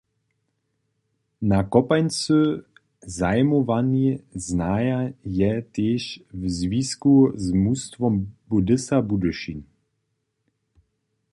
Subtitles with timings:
[1.41, 2.63] Na kopańcy
[3.01, 4.99] zajimowani znaja
[5.39, 6.03] je tež
[6.39, 8.13] w zwisku z mustwom
[8.49, 9.59] Budissa Budyšin.